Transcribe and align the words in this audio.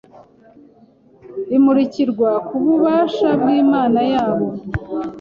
bimurikirwa 1.49 2.29
kububasha 2.47 3.29
bw'Imana 3.41 3.99
yabo 4.11 4.47